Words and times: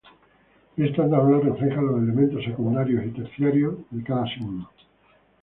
Esta 0.77 1.07
tabla 1.07 1.41
refleja 1.41 1.79
los 1.79 2.01
elementos 2.01 2.43
secundarios 2.43 3.05
y 3.05 3.09
terciarios 3.11 3.75
para 3.91 4.03
cada 4.03 4.25
signo. 4.33 4.67